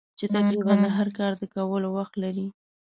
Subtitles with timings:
[0.19, 2.47] چې تقریباً د هر کار د کولو وخت لرې.